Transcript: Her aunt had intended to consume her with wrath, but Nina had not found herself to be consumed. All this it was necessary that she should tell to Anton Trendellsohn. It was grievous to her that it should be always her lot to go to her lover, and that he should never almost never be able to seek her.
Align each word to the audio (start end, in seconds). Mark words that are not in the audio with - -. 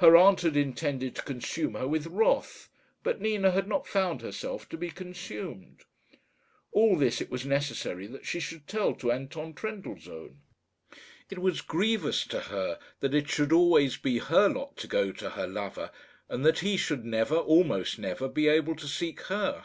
Her 0.00 0.18
aunt 0.18 0.42
had 0.42 0.54
intended 0.54 1.14
to 1.16 1.22
consume 1.22 1.76
her 1.76 1.88
with 1.88 2.08
wrath, 2.08 2.68
but 3.02 3.22
Nina 3.22 3.52
had 3.52 3.66
not 3.66 3.86
found 3.86 4.20
herself 4.20 4.68
to 4.68 4.76
be 4.76 4.90
consumed. 4.90 5.84
All 6.72 6.94
this 6.94 7.22
it 7.22 7.30
was 7.30 7.46
necessary 7.46 8.06
that 8.06 8.26
she 8.26 8.38
should 8.38 8.68
tell 8.68 8.94
to 8.96 9.10
Anton 9.10 9.54
Trendellsohn. 9.54 10.42
It 11.30 11.38
was 11.38 11.62
grievous 11.62 12.26
to 12.26 12.40
her 12.40 12.78
that 13.00 13.14
it 13.14 13.30
should 13.30 13.48
be 13.48 13.54
always 13.54 13.96
her 14.04 14.50
lot 14.50 14.76
to 14.76 14.86
go 14.86 15.10
to 15.12 15.30
her 15.30 15.46
lover, 15.46 15.90
and 16.28 16.44
that 16.44 16.58
he 16.58 16.76
should 16.76 17.06
never 17.06 17.36
almost 17.36 17.98
never 17.98 18.28
be 18.28 18.48
able 18.48 18.76
to 18.76 18.86
seek 18.86 19.20
her. 19.22 19.64